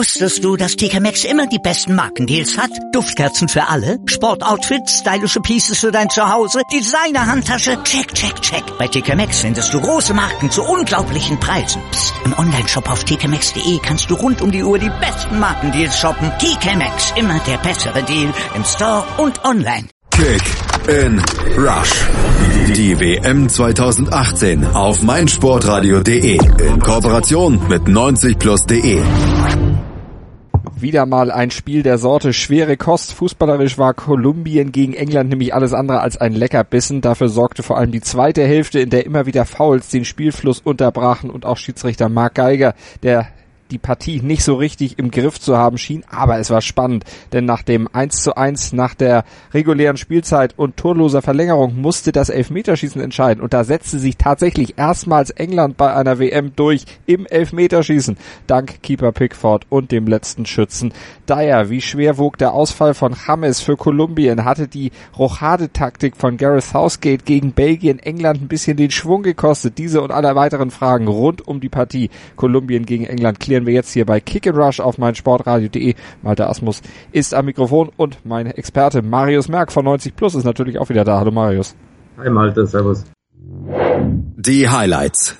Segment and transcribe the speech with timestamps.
[0.00, 2.70] Wusstest du, dass TK Maxx immer die besten Markendeals hat?
[2.94, 8.62] Duftkerzen für alle, Sportoutfits, stylische Pieces für dein Zuhause, Designer-Handtasche, check, check, check.
[8.78, 11.82] Bei TK Maxx findest du große Marken zu unglaublichen Preisen.
[11.90, 12.14] Psst.
[12.24, 16.32] im Onlineshop auf tkmaxx.de kannst du rund um die Uhr die besten Markendeals shoppen.
[16.38, 19.86] TK Maxx, immer der bessere Deal im Store und online.
[20.12, 20.42] Kick
[20.88, 21.22] in
[21.58, 22.06] Rush.
[22.74, 29.02] Die WM 2018 auf meinsportradio.de in Kooperation mit 90plus.de.
[30.80, 33.12] Wieder mal ein Spiel der Sorte schwere Kost.
[33.12, 37.02] Fußballerisch war Kolumbien gegen England nämlich alles andere als ein Leckerbissen.
[37.02, 41.28] Dafür sorgte vor allem die zweite Hälfte, in der immer wieder Fouls den Spielfluss unterbrachen
[41.28, 43.28] und auch Schiedsrichter Mark Geiger, der
[43.70, 47.44] die Partie nicht so richtig im Griff zu haben schien, aber es war spannend, denn
[47.44, 49.24] nach dem 1 zu 1 nach der
[49.54, 55.30] regulären Spielzeit und torloser Verlängerung musste das Elfmeterschießen entscheiden und da setzte sich tatsächlich erstmals
[55.30, 60.92] England bei einer WM durch im Elfmeterschießen, dank Keeper Pickford und dem letzten Schützen
[61.28, 61.70] Dyer.
[61.70, 64.44] Wie schwer wog der Ausfall von James für Kolumbien?
[64.44, 69.78] Hatte die Rochade-Taktik von Gareth Southgate gegen Belgien England ein bisschen den Schwung gekostet?
[69.78, 73.74] Diese und alle weiteren Fragen rund um die Partie Kolumbien gegen England klären diskutieren wir
[73.74, 75.94] jetzt hier bei Kick and Rush auf meinsportradio.de.
[76.22, 80.78] Malte Asmus ist am Mikrofon und mein Experte Marius Merck von 90 Plus ist natürlich
[80.78, 81.18] auch wieder da.
[81.18, 81.74] Hallo Marius.
[82.18, 83.04] Hi Malte, servus.
[84.36, 85.36] Die Highlights.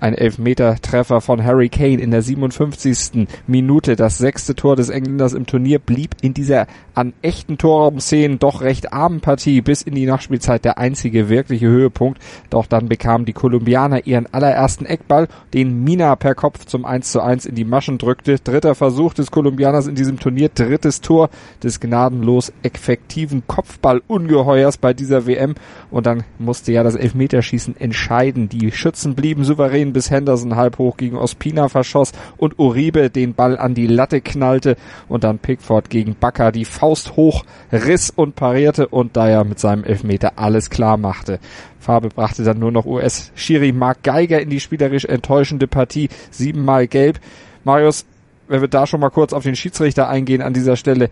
[0.00, 3.28] Ein Elfmeter-Treffer von Harry Kane in der 57.
[3.46, 3.96] Minute.
[3.96, 8.94] Das sechste Tor des Engländers im Turnier blieb in dieser an echten Torraumszenen doch recht
[8.94, 12.18] armen Partie bis in die Nachspielzeit der einzige wirkliche Höhepunkt.
[12.48, 17.20] Doch dann bekamen die Kolumbianer ihren allerersten Eckball, den Mina per Kopf zum 1 zu
[17.20, 18.38] 1 in die Maschen drückte.
[18.38, 21.28] Dritter Versuch des Kolumbianers in diesem Turnier, drittes Tor
[21.62, 25.56] des gnadenlos effektiven Kopfballungeheuers bei dieser WM.
[25.90, 28.48] Und dann musste ja das Elfmeterschießen entscheiden.
[28.48, 33.58] Die Schützen blieben souverän bis Henderson halb hoch gegen Ospina verschoss und Uribe den Ball
[33.58, 34.76] an die Latte knallte
[35.08, 39.84] und dann Pickford gegen Bakker die Faust hoch riss und parierte und Dyer mit seinem
[39.84, 41.38] Elfmeter alles klar machte.
[41.78, 47.18] Farbe brachte dann nur noch US-Schiri Mark Geiger in die spielerisch enttäuschende Partie, siebenmal gelb.
[47.64, 48.04] Marius,
[48.48, 51.08] wenn wir da schon mal kurz auf den Schiedsrichter eingehen an dieser Stelle,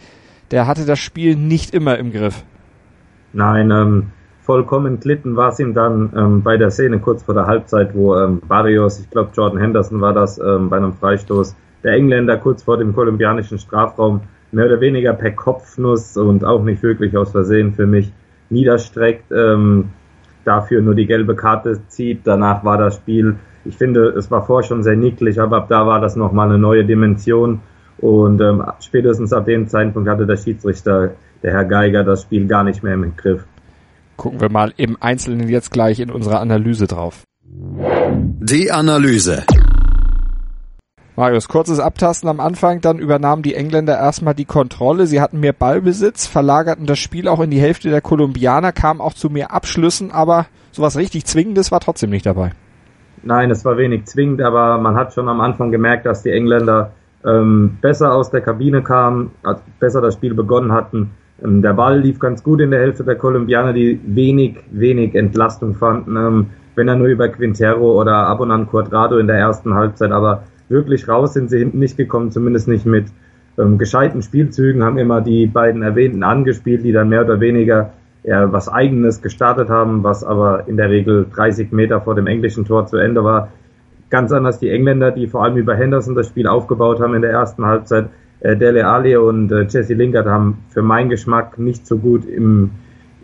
[0.51, 2.45] der hatte das Spiel nicht immer im Griff.
[3.33, 4.13] Nein, ähm,
[4.49, 8.17] vollkommen glitten war es ihm dann ähm, bei der Szene kurz vor der Halbzeit, wo
[8.17, 11.55] ähm, Barrios, ich glaube Jordan Henderson war das, ähm, bei einem Freistoß,
[11.85, 16.83] der Engländer kurz vor dem kolumbianischen Strafraum mehr oder weniger per Kopfnuss und auch nicht
[16.83, 18.11] wirklich aus Versehen für mich
[18.49, 19.91] niederstreckt, ähm,
[20.47, 22.21] dafür nur die gelbe Karte zieht.
[22.25, 25.87] Danach war das Spiel, ich finde, es war vorher schon sehr nicklig, aber ab da
[25.87, 27.61] war das nochmal eine neue Dimension.
[27.99, 31.11] Und ähm, spätestens ab dem Zeitpunkt hatte der Schiedsrichter,
[31.43, 33.45] der Herr Geiger, das Spiel gar nicht mehr im Griff
[34.19, 37.23] gucken wir mal im Einzelnen jetzt gleich in unserer Analyse drauf.
[37.41, 39.45] Die Analyse.
[41.17, 45.07] Marius, kurzes Abtasten am Anfang, dann übernahmen die Engländer erstmal die Kontrolle.
[45.07, 49.15] Sie hatten mehr Ballbesitz, verlagerten das Spiel auch in die Hälfte der Kolumbianer, kamen auch
[49.15, 52.53] zu mehr Abschlüssen, aber sowas richtig Zwingendes war trotzdem nicht dabei.
[53.23, 56.93] Nein, es war wenig zwingend, aber man hat schon am Anfang gemerkt, dass die Engländer
[57.25, 59.33] ähm, besser aus der Kabine kamen,
[59.81, 63.73] besser das Spiel begonnen hatten der Ball lief ganz gut in der Hälfte der Kolumbianer,
[63.73, 69.27] die wenig, wenig Entlastung fanden, ähm, wenn er nur über Quintero oder Abonan Quadrado in
[69.27, 73.07] der ersten Halbzeit, aber wirklich raus sind sie hinten nicht gekommen, zumindest nicht mit
[73.59, 78.53] ähm, gescheiten Spielzügen, haben immer die beiden erwähnten angespielt, die dann mehr oder weniger eher
[78.53, 82.87] was Eigenes gestartet haben, was aber in der Regel 30 Meter vor dem englischen Tor
[82.87, 83.49] zu Ende war.
[84.11, 87.31] Ganz anders die Engländer, die vor allem über Henderson das Spiel aufgebaut haben in der
[87.31, 88.09] ersten Halbzeit,
[88.41, 92.71] äh, Dele Alli und äh, Jesse Lingard haben für meinen Geschmack nicht so gut im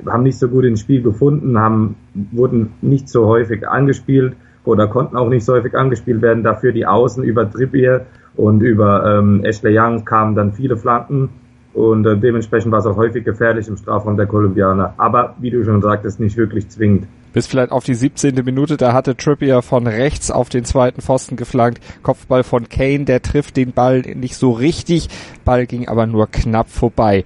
[0.06, 1.96] haben nicht so gut ins Spiel gefunden, haben
[2.32, 6.42] wurden nicht so häufig angespielt oder konnten auch nicht so häufig angespielt werden.
[6.42, 11.28] Dafür die Außen über Trippier und über ähm, Ashley Young kamen dann viele Flanken
[11.74, 14.94] und äh, dementsprechend war es auch häufig gefährlich im Strafraum der Kolumbianer.
[14.96, 17.06] Aber wie du schon sagtest, nicht wirklich zwingend.
[17.34, 18.36] Bis vielleicht auf die 17.
[18.44, 21.80] Minute, da hatte Trippier von rechts auf den zweiten Pfosten geflankt.
[22.02, 25.08] Kopfball von Kane, der trifft den Ball nicht so richtig.
[25.44, 27.24] Ball ging aber nur knapp vorbei.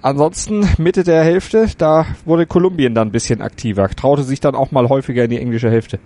[0.00, 4.70] Ansonsten Mitte der Hälfte, da wurde Kolumbien dann ein bisschen aktiver, traute sich dann auch
[4.70, 5.98] mal häufiger in die englische Hälfte.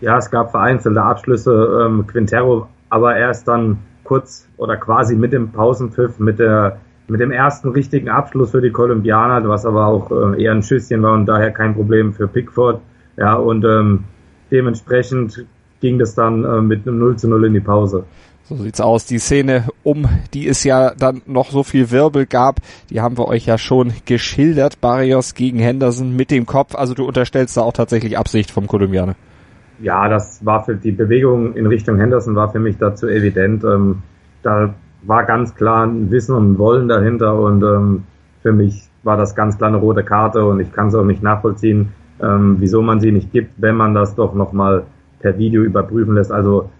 [0.00, 1.84] Ja, es gab vereinzelte Abschlüsse.
[1.86, 7.30] Ähm, Quintero aber erst dann kurz oder quasi mit dem Pausenpfiff, mit der mit dem
[7.30, 11.26] ersten richtigen Abschluss für die Kolumbianer, was aber auch äh, eher ein Schüsschen war und
[11.26, 12.80] daher kein Problem für Pickford.
[13.16, 14.04] Ja, und ähm,
[14.50, 15.44] dementsprechend
[15.80, 18.04] ging das dann äh, mit einem 0 zu 0 in die Pause.
[18.48, 19.06] So sieht's aus.
[19.06, 22.60] Die Szene, um die es ja dann noch so viel Wirbel gab,
[22.90, 24.80] die haben wir euch ja schon geschildert.
[24.80, 26.76] Barrios gegen Henderson mit dem Kopf.
[26.76, 29.16] Also du unterstellst da auch tatsächlich Absicht vom Kolumbianer.
[29.80, 33.64] Ja, das war für die Bewegung in Richtung Henderson war für mich dazu evident.
[33.64, 34.02] Ähm,
[34.42, 34.74] da
[35.06, 38.04] war ganz klar ein Wissen und ein Wollen dahinter und ähm,
[38.42, 41.22] für mich war das ganz klar eine rote Karte und ich kann es auch nicht
[41.22, 44.84] nachvollziehen, ähm, wieso man sie nicht gibt, wenn man das doch nochmal
[45.20, 46.32] per Video überprüfen lässt.
[46.32, 46.70] Also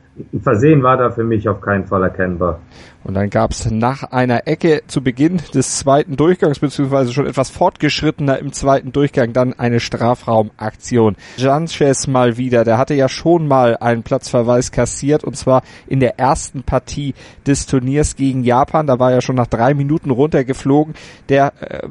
[0.41, 2.61] Versehen war da für mich auf keinen Fall erkennbar.
[3.05, 7.51] Und dann gab es nach einer Ecke zu Beginn des zweiten Durchgangs, beziehungsweise schon etwas
[7.51, 11.17] fortgeschrittener im zweiten Durchgang, dann eine Strafraumaktion.
[11.37, 16.19] Sanchez mal wieder, der hatte ja schon mal einen Platzverweis kassiert, und zwar in der
[16.19, 17.15] ersten Partie
[17.47, 18.87] des Turniers gegen Japan.
[18.87, 20.95] Da war er schon nach drei Minuten runtergeflogen.
[21.29, 21.89] Der äh,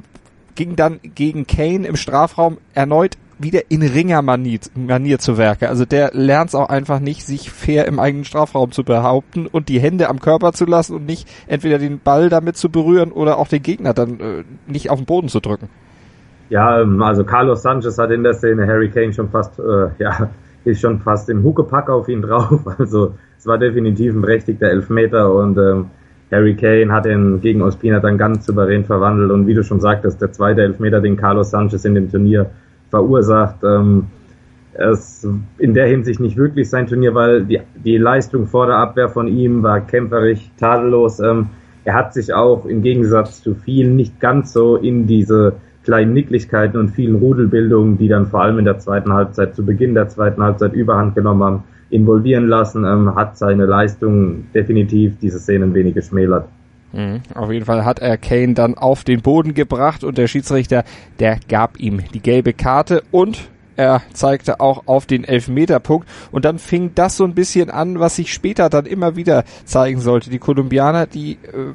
[0.55, 5.69] ging dann gegen Kane im Strafraum erneut wieder in Ringermanier Manier zu Werke.
[5.69, 9.69] Also der lernt es auch einfach nicht, sich fair im eigenen Strafraum zu behaupten und
[9.69, 13.37] die Hände am Körper zu lassen und nicht entweder den Ball damit zu berühren oder
[13.37, 15.69] auch den Gegner dann äh, nicht auf den Boden zu drücken.
[16.49, 20.29] Ja, ähm, also Carlos Sanchez hat in der Szene Harry Kane schon fast, äh, ja,
[20.63, 22.61] ist schon fast im Huckepack auf ihn drauf.
[22.77, 25.87] Also es war definitiv ein berechtigter Elfmeter und ähm,
[26.31, 30.21] Harry Kane hat ihn gegen Ospina dann ganz souverän verwandelt und wie du schon sagtest,
[30.21, 32.49] der zweite Elfmeter, den Carlos Sanchez in dem Turnier
[32.89, 33.63] verursacht.
[33.63, 34.07] Ähm,
[34.73, 35.25] es
[35.57, 39.27] in der Hinsicht nicht wirklich sein Turnier, weil die, die Leistung vor der Abwehr von
[39.27, 41.19] ihm war kämpferisch, tadellos.
[41.19, 41.47] Ähm,
[41.85, 45.53] er hat sich auch im Gegensatz zu vielen nicht ganz so in diese
[45.85, 49.93] kleinen Nicklichkeiten und vielen Rudelbildungen, die dann vor allem in der zweiten Halbzeit, zu Beginn
[49.93, 55.73] der zweiten Halbzeit überhand genommen haben, involvieren lassen, ähm, hat seine Leistung definitiv diese Szenen
[55.73, 56.47] wenig geschmälert.
[56.93, 57.21] Mhm.
[57.33, 60.83] Auf jeden Fall hat er Kane dann auf den Boden gebracht und der Schiedsrichter,
[61.19, 66.59] der gab ihm die gelbe Karte und er zeigte auch auf den Elfmeterpunkt und dann
[66.59, 70.29] fing das so ein bisschen an, was sich später dann immer wieder zeigen sollte.
[70.29, 71.73] Die Kolumbianer, die äh,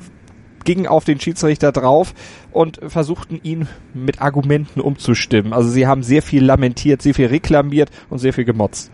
[0.65, 2.15] gingen auf den Schiedsrichter drauf
[2.53, 5.53] und versuchten ihn mit Argumenten umzustimmen.
[5.53, 8.91] Also sie haben sehr viel lamentiert, sehr viel reklamiert und sehr viel gemotzt.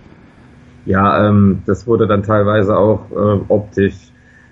[0.84, 3.94] Ja, ähm, das wurde dann teilweise auch äh, optisch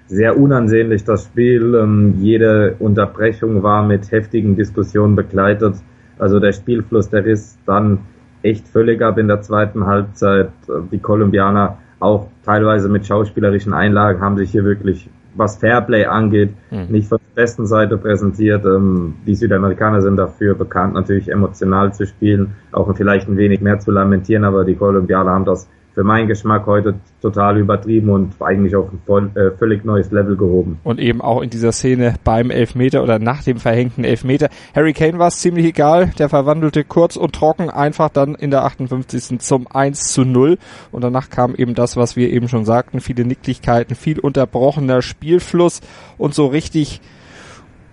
[0.06, 1.74] sehr unansehnlich das Spiel.
[1.74, 5.76] Ähm, jede Unterbrechung war mit heftigen Diskussionen begleitet.
[6.18, 7.98] Also der Spielfluss, der ist dann
[8.42, 10.50] echt völlig ab in der zweiten Halbzeit.
[10.92, 16.86] Die Kolumbianer auch teilweise mit schauspielerischen Einlagen haben sich hier wirklich, was Fairplay angeht, mhm.
[16.88, 18.64] nicht von der besten Seite präsentiert.
[18.64, 23.80] Ähm, die Südamerikaner sind dafür bekannt, natürlich emotional zu spielen, auch vielleicht ein wenig mehr
[23.80, 28.74] zu lamentieren, aber die Kolumbianer haben das für meinen Geschmack heute total übertrieben und eigentlich
[28.74, 30.78] auf ein voll, äh, völlig neues Level gehoben.
[30.82, 34.48] Und eben auch in dieser Szene beim Elfmeter oder nach dem verhängten Elfmeter.
[34.74, 38.64] Harry Kane war es ziemlich egal, der verwandelte kurz und trocken einfach dann in der
[38.64, 39.38] 58.
[39.40, 40.58] zum 1 zu 0
[40.90, 45.80] und danach kam eben das, was wir eben schon sagten, viele Nicklichkeiten, viel unterbrochener Spielfluss
[46.18, 47.00] und so richtig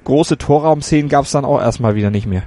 [0.05, 2.43] große Torraumszenen gab es dann auch erstmal wieder nicht mehr.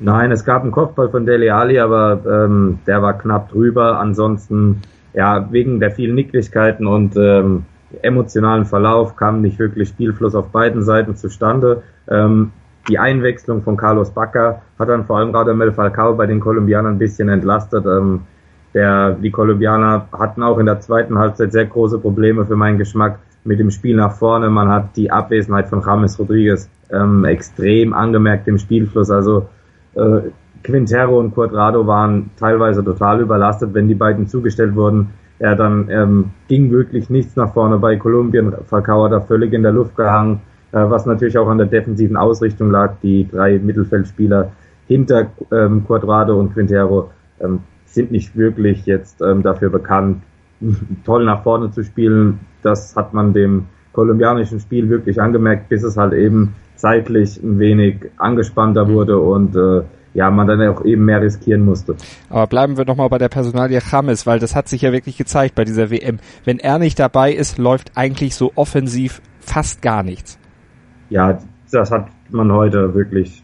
[0.00, 3.98] Nein, es gab einen Kopfball von Dele Alli, aber ähm, der war knapp drüber.
[3.98, 4.82] Ansonsten,
[5.12, 7.64] ja, wegen der vielen Nicklichkeiten und ähm,
[8.02, 11.82] emotionalen Verlauf kam nicht wirklich Spielfluss auf beiden Seiten zustande.
[12.08, 12.50] Ähm,
[12.88, 16.94] die Einwechslung von Carlos Bacca hat dann vor allem gerade Mel Falcao bei den Kolumbianern
[16.94, 17.86] ein bisschen entlastet.
[17.86, 18.22] Ähm,
[18.74, 23.20] der, die Kolumbianer hatten auch in der zweiten Halbzeit sehr große Probleme für meinen Geschmack
[23.44, 24.50] mit dem Spiel nach vorne.
[24.50, 29.10] Man hat die Abwesenheit von James Rodriguez ähm, extrem angemerkt im Spielfluss.
[29.10, 29.48] Also
[29.94, 30.30] äh,
[30.62, 35.10] Quintero und Quadrado waren teilweise total überlastet, wenn die beiden zugestellt wurden.
[35.38, 38.52] Er dann ähm, ging wirklich nichts nach vorne bei Kolumbien.
[38.66, 40.40] Falcao da völlig in der Luft gehangen,
[40.72, 42.94] äh, was natürlich auch an der defensiven Ausrichtung lag.
[43.02, 44.52] Die drei Mittelfeldspieler
[44.86, 47.10] hinter ähm, Quadrado und Quintero
[47.40, 50.22] ähm, sind nicht wirklich jetzt ähm, dafür bekannt,
[51.04, 52.40] toll nach vorne zu spielen.
[52.62, 58.10] Das hat man dem kolumbianischen Spiel wirklich angemerkt, bis es halt eben zeitlich ein wenig
[58.16, 59.82] angespannter wurde und äh,
[60.14, 61.96] ja, man dann auch eben mehr riskieren musste.
[62.30, 65.56] Aber bleiben wir nochmal bei der Personalie James, weil das hat sich ja wirklich gezeigt
[65.56, 66.18] bei dieser WM.
[66.44, 70.38] Wenn er nicht dabei ist, läuft eigentlich so offensiv fast gar nichts.
[71.10, 71.38] Ja,
[71.70, 73.42] das hat man heute wirklich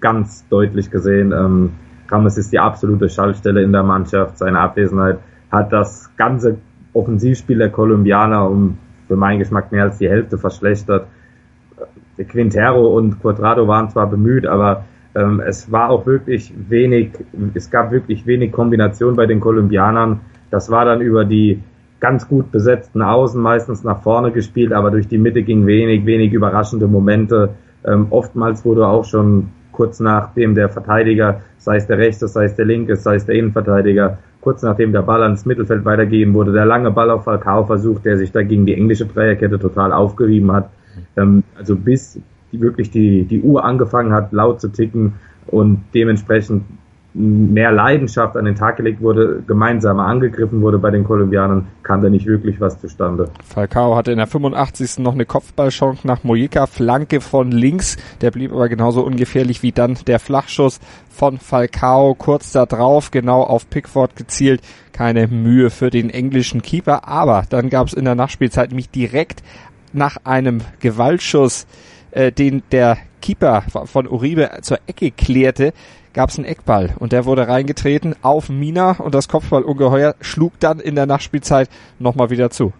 [0.00, 1.32] ganz deutlich gesehen.
[1.32, 1.70] Ähm,
[2.10, 4.38] James ist die absolute Schaltstelle in der Mannschaft.
[4.38, 5.18] Seine Abwesenheit
[5.50, 6.58] hat das ganze
[6.92, 11.06] Offensivspiel der Kolumbianer um für meinen Geschmack mehr als die Hälfte verschlechtert.
[12.24, 17.12] Quintero und Quadrado waren zwar bemüht, aber ähm, es war auch wirklich wenig,
[17.54, 20.20] es gab wirklich wenig Kombination bei den Kolumbianern.
[20.50, 21.62] Das war dann über die
[22.00, 26.32] ganz gut besetzten Außen meistens nach vorne gespielt, aber durch die Mitte ging wenig, wenig
[26.32, 27.50] überraschende Momente.
[27.84, 32.56] Ähm, oftmals wurde auch schon kurz nachdem der Verteidiger, sei es der rechte, sei es
[32.56, 36.64] der linke, sei es der Innenverteidiger, kurz nachdem der Ball ans Mittelfeld weitergegeben wurde, der
[36.64, 40.70] lange Ball auf Falcao versucht, der sich da gegen die englische Dreierkette total aufgerieben hat.
[41.16, 42.20] Ähm, also bis
[42.52, 45.14] die, wirklich die, die Uhr angefangen hat, laut zu ticken
[45.46, 46.64] und dementsprechend
[47.16, 52.10] mehr Leidenschaft an den Tag gelegt wurde, gemeinsamer angegriffen wurde bei den Kolumbianern, kam da
[52.10, 53.30] nicht wirklich was zustande.
[53.42, 54.98] Falcao hatte in der 85.
[54.98, 59.96] noch eine Kopfballchance nach Mojica, Flanke von links, der blieb aber genauso ungefährlich wie dann
[60.06, 64.60] der Flachschuss von Falcao, kurz da drauf, genau auf Pickford gezielt,
[64.92, 69.42] keine Mühe für den englischen Keeper, aber dann gab es in der Nachspielzeit nämlich direkt
[69.92, 71.66] nach einem Gewaltschuss,
[72.10, 75.72] äh, den der Keeper von Uribe zur Ecke klärte,
[76.14, 80.80] gab es einen Eckball und der wurde reingetreten auf Mina und das Kopfballungeheuer schlug dann
[80.80, 82.72] in der Nachspielzeit nochmal wieder zu.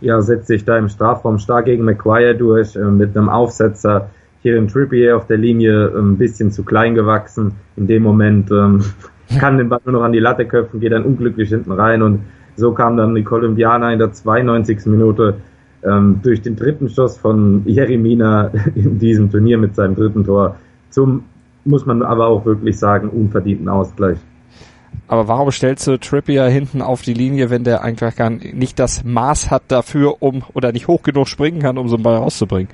[0.00, 4.10] Ja, setzt sich da im Strafraum stark gegen McGuire durch äh, mit einem Aufsetzer.
[4.42, 7.52] Hier in Trippier auf der Linie äh, ein bisschen zu klein gewachsen.
[7.76, 8.84] In dem Moment ähm,
[9.38, 12.20] kann den Ball nur noch an die Latte köpfen, geht dann unglücklich hinten rein und
[12.56, 14.86] so kam dann die Kolumbianer in der 92.
[14.86, 15.36] Minute
[15.86, 20.56] ähm, durch den dritten Schuss von Jeremina in diesem Turnier mit seinem dritten Tor
[20.90, 21.24] zum
[21.66, 24.18] muss man aber auch wirklich sagen, unverdienten Ausgleich.
[25.08, 29.04] Aber warum stellst du Trippier hinten auf die Linie, wenn der eigentlich gar nicht das
[29.04, 32.68] Maß hat dafür, um oder nicht hoch genug springen kann, um so einen Ball rauszubringen?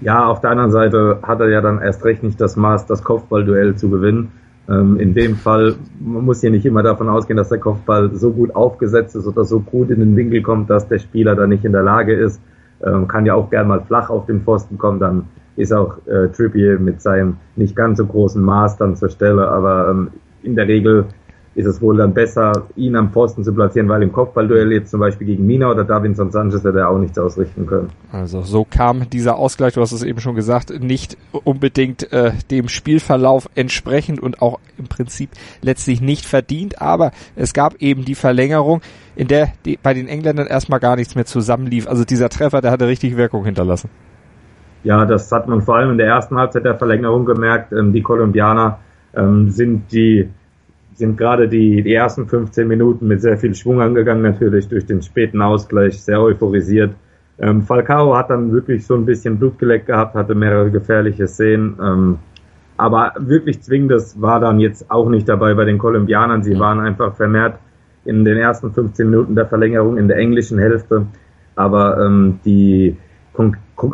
[0.00, 3.02] Ja, auf der anderen Seite hat er ja dann erst recht nicht das Maß, das
[3.04, 4.32] Kopfballduell zu gewinnen.
[4.68, 8.32] Ähm, in dem Fall, man muss hier nicht immer davon ausgehen, dass der Kopfball so
[8.32, 11.64] gut aufgesetzt ist oder so gut in den Winkel kommt, dass der Spieler da nicht
[11.64, 12.40] in der Lage ist.
[12.84, 15.24] Ähm, kann ja auch gern mal flach auf den Pfosten kommen, dann
[15.56, 19.88] ist auch äh, Trippier mit seinem nicht ganz so großen Maß dann zur Stelle, aber
[19.90, 20.08] ähm,
[20.42, 21.06] in der Regel
[21.54, 25.00] ist es wohl dann besser, ihn am Posten zu platzieren, weil im Kopfballduell jetzt zum
[25.00, 27.90] Beispiel gegen Mina oder Davinson Sanchez hätte er auch nichts ausrichten können.
[28.10, 32.68] Also so kam dieser Ausgleich, du hast es eben schon gesagt, nicht unbedingt äh, dem
[32.68, 35.30] Spielverlauf entsprechend und auch im Prinzip
[35.60, 38.80] letztlich nicht verdient, aber es gab eben die Verlängerung,
[39.14, 41.86] in der die, bei den Engländern erstmal gar nichts mehr zusammenlief.
[41.86, 43.90] Also dieser Treffer, der hatte richtig Wirkung hinterlassen.
[44.84, 47.72] Ja, das hat man vor allem in der ersten Halbzeit der Verlängerung gemerkt.
[47.72, 48.78] Ähm, die Kolumbianer
[49.14, 50.28] ähm, sind die
[50.94, 55.02] sind gerade die, die ersten 15 Minuten mit sehr viel Schwung angegangen, natürlich durch den
[55.02, 56.94] späten Ausgleich, sehr euphorisiert.
[57.38, 61.78] Ähm, Falcao hat dann wirklich so ein bisschen Blut geleckt gehabt, hatte mehrere gefährliche Szenen.
[61.82, 62.18] Ähm,
[62.76, 66.42] aber wirklich zwingendes war dann jetzt auch nicht dabei bei den Kolumbianern.
[66.42, 67.58] Sie waren einfach vermehrt
[68.04, 71.06] in den ersten 15 Minuten der Verlängerung in der englischen Hälfte.
[71.54, 72.96] Aber ähm, die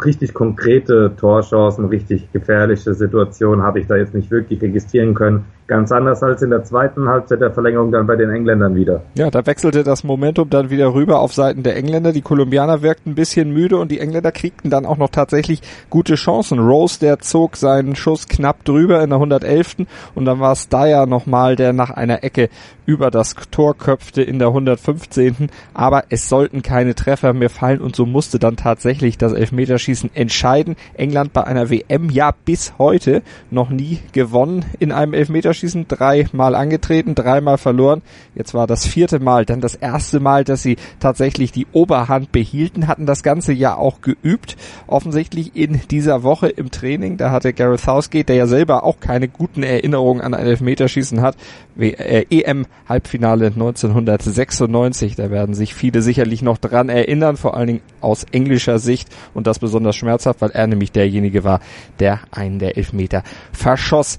[0.04, 5.44] richtig konkrete Torchancen, richtig gefährliche Situationen habe ich da jetzt nicht wirklich registrieren können.
[5.66, 9.02] Ganz anders als in der zweiten Halbzeit der Verlängerung dann bei den Engländern wieder.
[9.16, 12.12] Ja, da wechselte das Momentum dann wieder rüber auf Seiten der Engländer.
[12.12, 16.14] Die Kolumbianer wirkten ein bisschen müde und die Engländer kriegten dann auch noch tatsächlich gute
[16.14, 16.58] Chancen.
[16.58, 19.76] Rose, der zog seinen Schuss knapp drüber in der 111.
[20.14, 22.48] und dann war es Dyer nochmal, der nach einer Ecke
[22.86, 25.50] über das Tor köpfte in der 115.
[25.74, 29.34] Aber es sollten keine Treffer mehr fallen und so musste dann tatsächlich das
[29.68, 30.76] Elfmeterschießen entscheiden.
[30.94, 37.14] England bei einer WM ja bis heute noch nie gewonnen in einem Elfmeterschießen dreimal angetreten,
[37.14, 38.02] dreimal verloren.
[38.34, 42.86] Jetzt war das vierte Mal, dann das erste Mal, dass sie tatsächlich die Oberhand behielten,
[42.86, 44.56] hatten das ganze Jahr auch geübt.
[44.86, 49.28] Offensichtlich in dieser Woche im Training, da hatte Gareth Southgate, der ja selber auch keine
[49.28, 51.36] guten Erinnerungen an ein Elfmeterschießen hat,
[51.78, 58.24] äh, EM-Halbfinale 1996, da werden sich viele sicherlich noch dran erinnern, vor allen Dingen aus
[58.32, 61.60] englischer Sicht und das besonders schmerzhaft, weil er nämlich derjenige war,
[62.00, 63.22] der einen der Elfmeter
[63.52, 64.18] verschoss.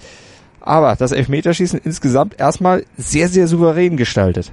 [0.61, 4.51] Aber das Elfmeterschießen insgesamt erstmal sehr, sehr souverän gestaltet.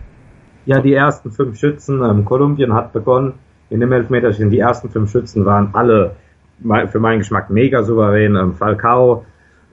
[0.65, 3.35] Ja, die ersten fünf Schützen, ähm, Kolumbien hat begonnen
[3.71, 4.51] in dem Elfmeterschießen.
[4.51, 6.17] Die ersten fünf Schützen waren alle
[6.89, 8.37] für meinen Geschmack mega souverän.
[8.37, 9.25] Ähm, Falcao,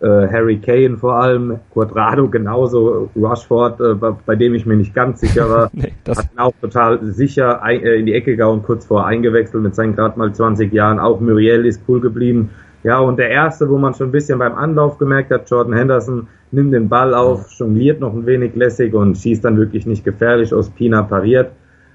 [0.07, 3.93] Harry Kane vor allem, Quadrado genauso, Rushford, äh,
[4.25, 7.99] bei, dem ich mir nicht ganz sicher war, nee, das hat auch total sicher äh,
[7.99, 10.99] in die Ecke gehauen, kurz vor eingewechselt mit seinen gerade mal 20 Jahren.
[10.99, 12.49] Auch Muriel ist cool geblieben.
[12.83, 16.27] Ja, und der erste, wo man schon ein bisschen beim Anlauf gemerkt hat, Jordan Henderson
[16.51, 20.53] nimmt den Ball auf, jongliert noch ein wenig lässig und schießt dann wirklich nicht gefährlich.
[20.53, 21.51] Ospina pariert.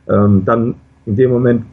[0.08, 1.64] Ähm, dann in dem Moment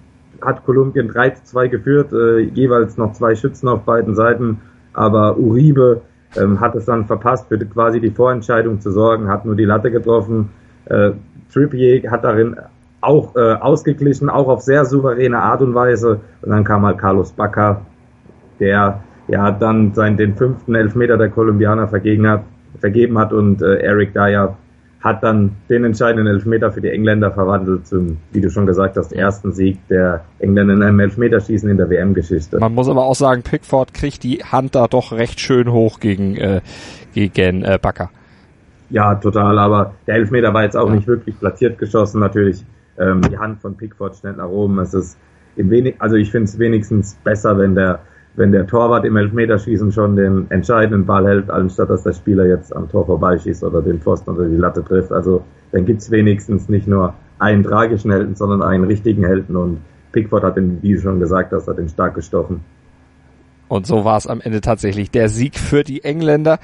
[0.42, 4.60] hat Kolumbien 3 zu 2 geführt, äh, jeweils noch zwei Schützen auf beiden Seiten,
[4.94, 6.02] aber Uribe
[6.38, 9.92] ähm, hat es dann verpasst, für quasi die Vorentscheidung zu sorgen, hat nur die Latte
[9.92, 10.50] getroffen.
[10.86, 11.12] Äh,
[11.52, 12.56] Trippier hat darin
[13.02, 16.22] auch äh, ausgeglichen, auch auf sehr souveräne Art und Weise.
[16.42, 17.82] Und dann kam halt Carlos Bacca,
[18.60, 22.44] der ja dann sein, den fünften Elfmeter der Kolumbianer vergeben hat,
[22.80, 24.58] vergeben hat und äh, Eric Dyer
[25.06, 29.14] hat dann den entscheidenden Elfmeter für die Engländer verwandelt zum, wie du schon gesagt hast,
[29.14, 32.60] ersten Sieg der Engländer in einem Elfmeterschießen in der WM-Geschichte.
[32.60, 36.36] Man muss aber auch sagen, Pickford kriegt die Hand da doch recht schön hoch gegen,
[36.38, 36.62] äh,
[37.14, 38.10] gegen äh, Bakker.
[38.90, 40.96] Ja, total, aber der Elfmeter war jetzt auch ja.
[40.96, 42.66] nicht wirklich platziert geschossen, natürlich
[42.98, 44.80] ähm, die Hand von Pickford schnell nach oben.
[44.80, 45.20] Es ist
[45.56, 48.00] im wenig, also ich finde es wenigstens besser, wenn der
[48.36, 52.76] wenn der Torwart im Elfmeterschießen schon den entscheidenden Ball hält, anstatt dass der Spieler jetzt
[52.76, 55.12] am Tor vorbeischießt oder den Pfosten oder die Latte trifft.
[55.12, 59.78] Also dann gibt's wenigstens nicht nur einen tragischen Helden, sondern einen richtigen Helden und
[60.12, 62.62] Pickford hat den, wie schon gesagt hast, hat den stark gestochen.
[63.68, 66.60] Und so war es am Ende tatsächlich der Sieg für die Engländer.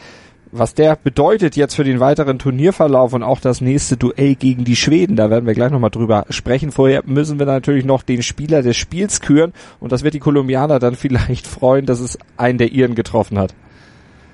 [0.54, 4.76] Was der bedeutet jetzt für den weiteren Turnierverlauf und auch das nächste Duell gegen die
[4.76, 6.72] Schweden, da werden wir gleich nochmal drüber sprechen.
[6.72, 10.80] Vorher müssen wir natürlich noch den Spieler des Spiels küren und das wird die Kolumbianer
[10.80, 13.56] dann vielleicht freuen, dass es einen der ihren getroffen hat.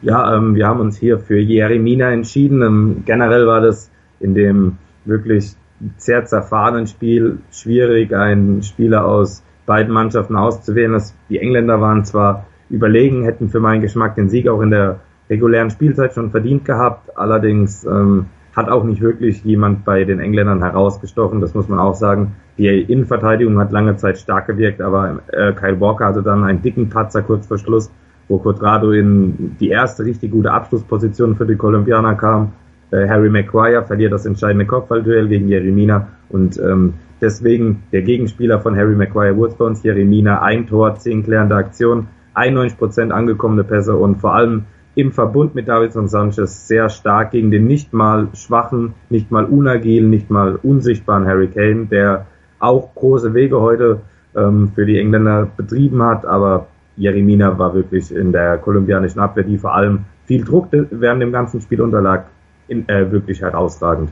[0.02, 2.64] Ja, ähm, wir haben uns hier für Jeremina entschieden.
[2.64, 5.54] Ähm, generell war das in dem wirklich
[5.98, 10.94] sehr zerfahrenen Spiel schwierig, einen Spieler aus beiden Mannschaften auszuwählen.
[10.94, 15.00] Das, die Engländer waren zwar überlegen, hätten für meinen Geschmack den Sieg auch in der
[15.30, 17.18] regulären Spielzeit schon verdient gehabt.
[17.18, 21.94] Allerdings ähm, hat auch nicht wirklich jemand bei den Engländern herausgestochen, das muss man auch
[21.94, 22.36] sagen.
[22.58, 26.90] Die Innenverteidigung hat lange Zeit stark gewirkt, aber äh, Kyle Walker hatte dann einen dicken
[26.90, 27.92] Patzer kurz vor Schluss,
[28.28, 32.54] wo Quadrado in die erste richtig gute Abschlussposition für die Kolumbianer kam.
[32.90, 38.76] Äh, Harry Maguire verliert das entscheidende Kopfballduell gegen Jeremina und ähm, deswegen der Gegenspieler von
[38.76, 44.16] Harry Maguire wurde bei uns Jeremina, ein Tor, zehn klärende Aktionen, 91% angekommene Pässe und
[44.16, 44.66] vor allem
[44.98, 50.10] im Verbund mit Davidson Sanchez sehr stark gegen den nicht mal schwachen, nicht mal unagilen,
[50.10, 52.26] nicht mal unsichtbaren Harry Kane, der
[52.58, 54.02] auch große Wege heute
[54.36, 59.60] ähm, für die Engländer betrieben hat, aber Jeremina war wirklich in der kolumbianischen Abwehr, die
[59.60, 62.26] vor allem viel Druck während dem ganzen Spiel unterlag,
[62.68, 64.10] in, äh, wirklich herausragend.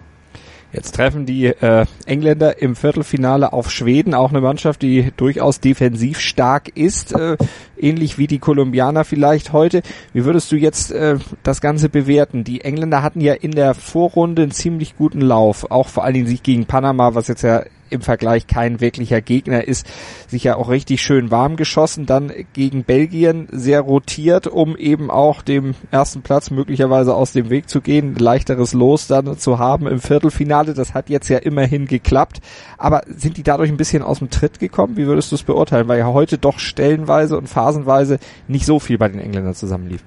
[0.76, 6.20] Jetzt treffen die äh, Engländer im Viertelfinale auf Schweden, auch eine Mannschaft, die durchaus defensiv
[6.20, 7.38] stark ist, äh,
[7.80, 9.84] ähnlich wie die Kolumbianer vielleicht heute.
[10.12, 12.44] Wie würdest du jetzt äh, das Ganze bewerten?
[12.44, 16.28] Die Engländer hatten ja in der Vorrunde einen ziemlich guten Lauf, auch vor allen Dingen
[16.28, 19.88] sich gegen Panama, was jetzt ja im Vergleich kein wirklicher Gegner ist,
[20.28, 25.42] sich ja auch richtig schön warm geschossen, dann gegen Belgien sehr rotiert, um eben auch
[25.42, 30.00] dem ersten Platz möglicherweise aus dem Weg zu gehen, leichteres Los dann zu haben im
[30.00, 30.74] Viertelfinale.
[30.74, 32.42] Das hat jetzt ja immerhin geklappt.
[32.78, 34.98] Aber sind die dadurch ein bisschen aus dem Tritt gekommen?
[34.98, 35.88] Wie würdest du es beurteilen?
[35.88, 40.04] Weil ja heute doch stellenweise und phasenweise nicht so viel bei den Engländern zusammenlief.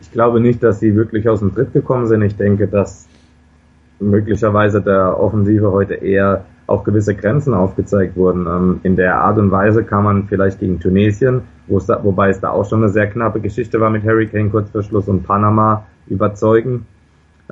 [0.00, 2.22] Ich glaube nicht, dass sie wirklich aus dem Tritt gekommen sind.
[2.22, 3.06] Ich denke, dass
[4.00, 8.46] möglicherweise der Offensive heute eher auch gewisse Grenzen aufgezeigt wurden.
[8.46, 12.50] Ähm, in der Art und Weise kann man vielleicht gegen Tunesien, da, wobei es da
[12.50, 15.84] auch schon eine sehr knappe Geschichte war mit Harry Kane kurz vor Schluss und Panama
[16.06, 16.86] überzeugen.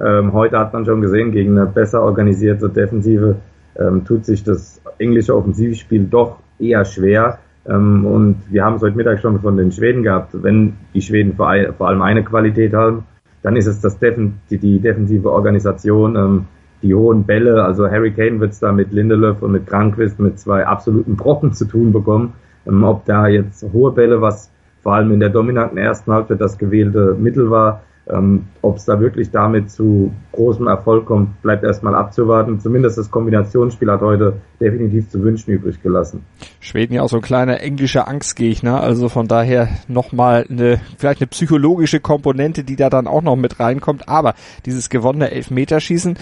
[0.01, 3.37] Ähm, heute hat man schon gesehen, gegen eine besser organisierte Defensive
[3.79, 7.39] ähm, tut sich das englische Offensivspiel doch eher schwer.
[7.67, 10.31] Ähm, und wir haben es heute Mittag schon von den Schweden gehabt.
[10.33, 13.05] Wenn die Schweden vor, allem eine Qualität haben,
[13.43, 16.17] dann ist es das Defen die, die defensive Organisation.
[16.17, 16.45] Ähm,
[16.83, 20.39] die hohen Bälle, also Harry Kane wird es da mit Lindelöf und mit Krankwist mit
[20.39, 22.35] zwei absoluten Brocken zu tun bekommen.
[22.67, 24.51] Ähm, ob da jetzt hohe Bälle, was
[24.83, 29.01] vor allem in der dominanten ersten Halbzeit das gewählte Mittel war, ähm, Ob es da
[29.01, 32.61] wirklich damit zu großem Erfolg kommt, bleibt erstmal abzuwarten.
[32.61, 36.25] Zumindest das Kombinationsspiel hat heute definitiv zu wünschen übrig gelassen.
[36.61, 41.27] Schweden ja auch so ein kleiner englischer Angstgegner, also von daher nochmal eine, vielleicht eine
[41.29, 44.09] psychologische Komponente, die da dann auch noch mit reinkommt.
[44.09, 44.35] Aber
[44.67, 46.17] dieses gewonnene Elfmeterschießen,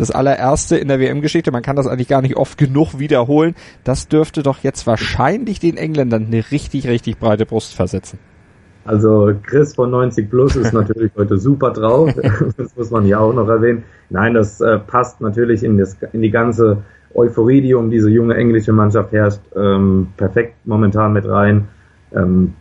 [0.00, 4.08] das allererste in der WM-Geschichte, man kann das eigentlich gar nicht oft genug wiederholen, das
[4.08, 8.18] dürfte doch jetzt wahrscheinlich den Engländern eine richtig, richtig breite Brust versetzen.
[8.84, 12.10] Also Chris von 90 Plus ist natürlich heute super drauf.
[12.56, 13.84] Das muss man hier auch noch erwähnen.
[14.08, 16.78] Nein, das äh, passt natürlich in, das, in die ganze
[17.14, 21.68] Euphorie, die um diese junge englische Mannschaft herrscht, ähm, perfekt momentan mit rein.
[22.14, 22.54] Ähm,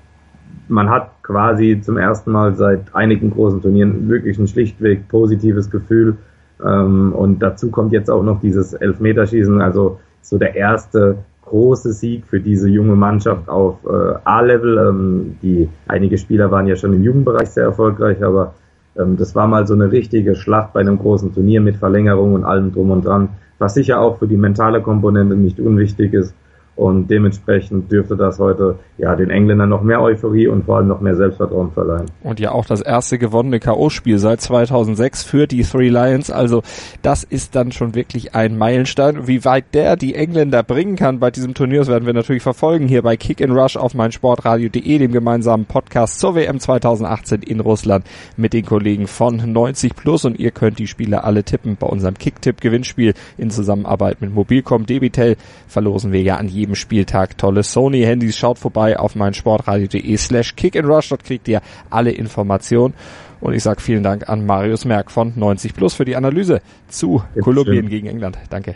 [0.67, 6.17] man hat quasi zum ersten Mal seit einigen großen Turnieren wirklich ein schlichtweg positives Gefühl.
[6.63, 12.25] Ähm, und dazu kommt jetzt auch noch dieses Elfmeterschießen, also so der erste große Sieg
[12.27, 14.77] für diese junge Mannschaft auf äh, A-Level.
[14.77, 18.53] Ähm, die einige Spieler waren ja schon im Jugendbereich sehr erfolgreich, aber
[18.97, 22.43] ähm, das war mal so eine richtige Schlacht bei einem großen Turnier mit Verlängerung und
[22.43, 26.33] allem drum und dran, was sicher auch für die mentale Komponente nicht unwichtig ist.
[26.77, 31.01] Und dementsprechend dürfte das heute ja den Engländern noch mehr Euphorie und vor allem noch
[31.01, 32.05] mehr Selbstvertrauen verleihen.
[32.21, 36.29] Und ja auch das erste gewonnene K.O.-Spiel seit 2006 für die Three Lions.
[36.29, 36.61] Also
[37.01, 39.27] das ist dann schon wirklich ein Meilenstein.
[39.27, 42.87] Wie weit der die Engländer bringen kann bei diesem Turnier, das werden wir natürlich verfolgen
[42.87, 48.05] hier bei Kick and Rush auf meinsportradio.de, dem gemeinsamen Podcast zur WM 2018 in Russland
[48.35, 50.25] mit den Kollegen von 90 Plus.
[50.25, 54.85] Und ihr könnt die Spiele alle tippen bei unserem Kick-Tipp-Gewinnspiel in Zusammenarbeit mit Mobilcom.
[54.85, 55.37] Debitel
[55.67, 58.37] verlosen wir ja an jedem jedem Spieltag tolle Sony-Handys.
[58.37, 61.09] Schaut vorbei auf meinsportradio.de slash kickandrush.
[61.09, 62.93] Dort kriegt ihr alle Informationen.
[63.39, 67.23] Und ich sage vielen Dank an Marius Merck von 90 Plus für die Analyse zu
[67.41, 68.37] Kolumbien gegen England.
[68.49, 68.75] Danke.